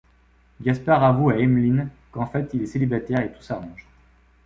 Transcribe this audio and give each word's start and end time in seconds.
Gaspard 0.61 1.03
avoue 1.03 1.29
à 1.29 1.35
Emmeline 1.37 1.89
qu'en 2.11 2.25
fait 2.25 2.49
il 2.55 2.63
est 2.63 2.65
célibataire 2.65 3.21
et 3.21 3.31
tout 3.31 3.43
s'arrange. 3.43 3.85